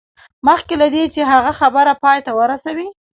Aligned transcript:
مخکې 0.47 0.73
له 0.81 0.87
دې 0.93 1.03
چې 1.13 1.21
هغه 1.31 1.51
خبره 1.59 1.93
پای 2.03 2.19
ته 2.25 2.31
ورسوي 2.39 2.87